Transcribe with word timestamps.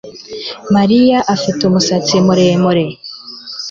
maria 0.75 1.19
afite 1.35 1.61
umusatsi 1.65 2.15
muremure 2.25 2.85